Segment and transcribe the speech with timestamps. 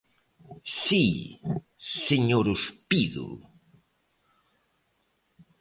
[0.81, 1.05] ¿Si,
[2.07, 3.27] señor Ospido?